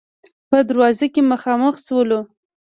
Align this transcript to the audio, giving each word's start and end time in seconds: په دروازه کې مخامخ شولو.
په 0.49 0.57
دروازه 0.69 1.05
کې 1.13 1.21
مخامخ 1.31 1.75
شولو. 1.85 2.19